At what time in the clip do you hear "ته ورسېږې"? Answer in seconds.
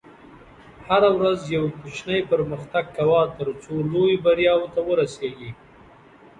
4.73-5.51